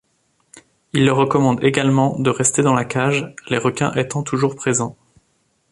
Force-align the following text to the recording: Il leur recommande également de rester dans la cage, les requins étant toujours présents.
Il 0.93 1.05
leur 1.05 1.15
recommande 1.17 1.63
également 1.63 2.17
de 2.19 2.31
rester 2.31 2.63
dans 2.63 2.73
la 2.73 2.85
cage, 2.85 3.35
les 3.51 3.59
requins 3.59 3.93
étant 3.93 4.23
toujours 4.23 4.55
présents. 4.55 4.97